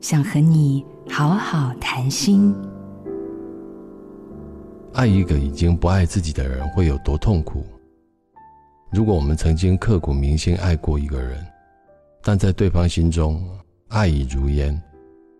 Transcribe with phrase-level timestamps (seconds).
[0.00, 2.54] 想和你好好谈心。
[4.94, 7.62] 爱一个已经不爱自己的人会有多痛苦？
[8.90, 11.46] 如果我们曾经刻骨铭心爱过一个人，
[12.22, 13.46] 但在对方心中
[13.88, 14.80] 爱已如烟，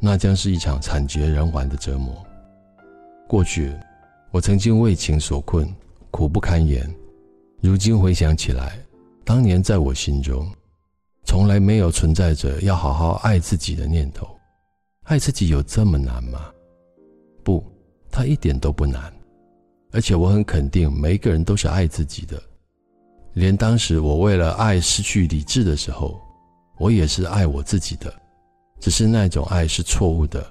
[0.00, 2.16] 那将是一场惨绝人寰的折磨。
[3.28, 3.74] 过去，
[4.30, 5.68] 我曾经为情所困，
[6.10, 6.90] 苦不堪言。
[7.60, 8.78] 如今回想起来，
[9.22, 10.50] 当年在我心中，
[11.26, 14.26] 从来没有存在着要好好爱自己的念头。
[15.06, 16.52] 爱自己有这么难吗？
[17.44, 17.64] 不，
[18.10, 19.12] 它一点都不难。
[19.92, 22.42] 而且我很肯定，每一个人都是爱自己的。
[23.34, 26.20] 连当时我为了爱失去理智的时候，
[26.76, 28.12] 我也是爱我自己的，
[28.80, 30.44] 只是那种爱是错误的。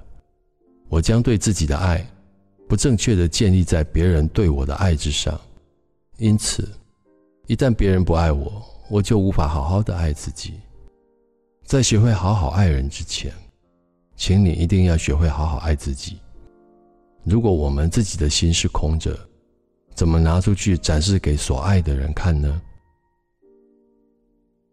[0.88, 2.04] 我将对自己的爱，
[2.66, 5.38] 不正确的建立在别人对我的爱之上，
[6.16, 6.66] 因此，
[7.46, 10.54] 一旦别人不爱我，我就无法好好的爱自己。
[11.62, 13.30] 在学会好好爱人之前，
[14.16, 16.18] 请你一定要学会好好爱自己。
[17.22, 19.16] 如果我们自己的心是空着，
[19.94, 22.60] 怎么拿出去展示给所爱的人看呢？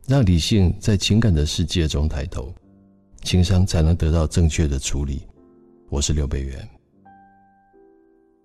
[0.07, 2.53] 让理性在情感的世界中抬头，
[3.23, 5.21] 情商才能得到正确的处理。
[5.89, 6.69] 我是刘北元。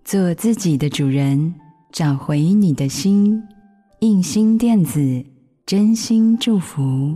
[0.03, 1.53] 做自己的主人，
[1.91, 3.41] 找回你的心。
[3.99, 5.23] 印心电子，
[5.65, 7.15] 真心祝福。